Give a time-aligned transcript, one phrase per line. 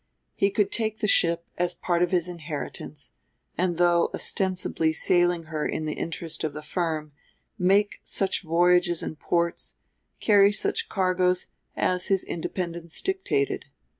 [0.33, 3.11] He could take the ship as part of his inheritance;
[3.55, 7.11] and, though ostensibly sailing her in the interest of the firm,
[7.59, 9.75] make such voyages and ports,
[10.19, 11.45] carry such cargoes,
[11.77, 13.65] as his independence dictated.